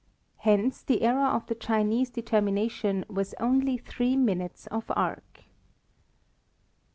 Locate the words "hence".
0.37-0.81